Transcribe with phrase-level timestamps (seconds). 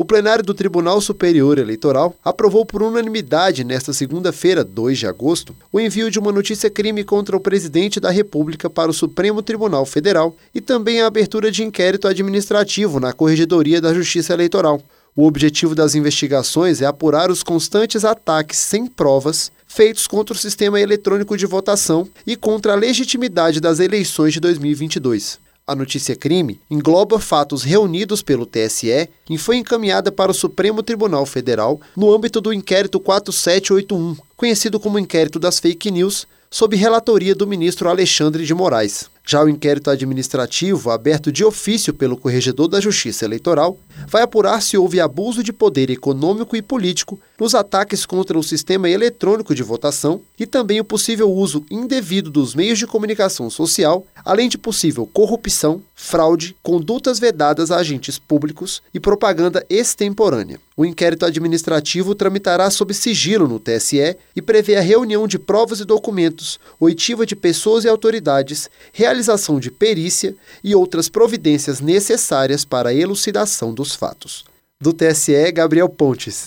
[0.00, 5.80] O plenário do Tribunal Superior Eleitoral aprovou por unanimidade nesta segunda-feira, 2 de agosto, o
[5.80, 10.60] envio de uma notícia-crime contra o presidente da República para o Supremo Tribunal Federal e
[10.60, 14.80] também a abertura de inquérito administrativo na Corregedoria da Justiça Eleitoral.
[15.16, 20.80] O objetivo das investigações é apurar os constantes ataques sem provas feitos contra o sistema
[20.80, 25.47] eletrônico de votação e contra a legitimidade das eleições de 2022.
[25.68, 31.26] A notícia crime engloba fatos reunidos pelo TSE e foi encaminhada para o Supremo Tribunal
[31.26, 37.46] Federal no âmbito do inquérito 4781, conhecido como inquérito das fake news, sob relatoria do
[37.46, 39.10] ministro Alexandre de Moraes.
[39.30, 44.78] Já o inquérito administrativo, aberto de ofício pelo Corregedor da Justiça Eleitoral, vai apurar se
[44.78, 50.22] houve abuso de poder econômico e político nos ataques contra o sistema eletrônico de votação
[50.38, 55.82] e também o possível uso indevido dos meios de comunicação social, além de possível corrupção,
[56.00, 60.60] fraude, condutas vedadas a agentes públicos e propaganda extemporânea.
[60.76, 65.84] O inquérito administrativo tramitará sob sigilo no TSE e prevê a reunião de provas e
[65.84, 72.94] documentos, oitiva de pessoas e autoridades, realização de perícia e outras providências necessárias para a
[72.94, 74.44] elucidação dos fatos.
[74.80, 76.46] Do TSE, Gabriel Pontes.